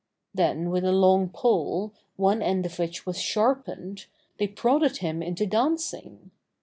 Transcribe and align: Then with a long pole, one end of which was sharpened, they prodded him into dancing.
Then 0.33 0.71
with 0.71 0.83
a 0.83 0.91
long 0.91 1.29
pole, 1.29 1.93
one 2.15 2.41
end 2.41 2.65
of 2.65 2.79
which 2.79 3.05
was 3.05 3.21
sharpened, 3.21 4.07
they 4.39 4.47
prodded 4.47 4.97
him 4.97 5.21
into 5.21 5.45
dancing. 5.45 6.31